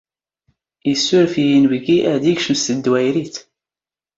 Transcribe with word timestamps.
ⵉⵙⵙⵓⵔⴼ 0.91 1.33
ⵉ 1.45 1.45
ⵢⵉⵏⴱⴳⵉ 1.59 1.97
ⴰⴷ 2.13 2.23
ⵉⴽⵛⵎ 2.31 2.39
ⵙ 2.45 2.63
ⵜⴷⴷⵡⴰⵢⵔⵉⵜ. 2.67 3.35